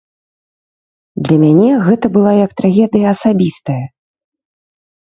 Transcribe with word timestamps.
Для 1.27 1.37
мяне 1.43 1.69
гэта 1.87 2.05
была 2.17 2.33
як 2.45 2.51
трагедыя 2.63 3.07
асабістая. 3.15 3.81